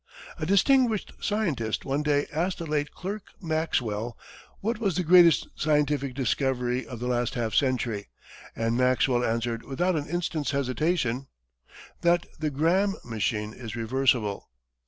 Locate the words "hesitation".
10.49-11.27